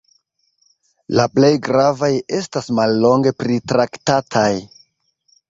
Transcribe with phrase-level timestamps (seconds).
[1.19, 2.09] La plej gravaj
[2.39, 4.51] estas mallonge pritraktataj.